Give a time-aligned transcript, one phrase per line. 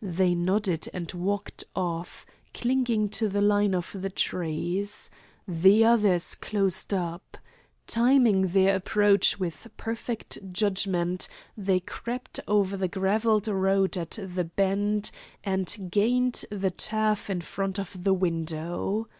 [0.00, 5.10] They nodded and walked off, clinging to the line of the trees.
[5.46, 7.36] The others closed up.
[7.86, 11.28] Timing their approach with perfect judgment,
[11.58, 15.10] they crept over the gravelled road at the bend,
[15.44, 19.10] and gained the turf in front of the window.